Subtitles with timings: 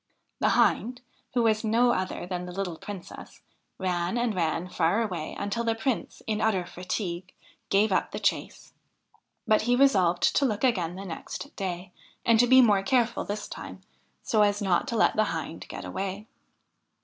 [0.39, 1.01] The Hind,
[1.35, 3.43] who was no other than the little Princess,
[3.77, 7.31] ran and ran far away until the Prince, in utter fatigue,
[7.69, 8.73] gave up the chase;
[9.47, 11.91] but he resolved to look again the next day,
[12.25, 13.81] and to be more careful this time,
[14.23, 16.25] so as not to let the Hind get away.